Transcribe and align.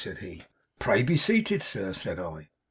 said 0.03 0.17
he. 0.17 0.41
"Pray 0.79 1.03
be 1.03 1.15
seated, 1.15 1.61
sir," 1.61 1.93
said 1.93 2.17
I. 2.17 2.49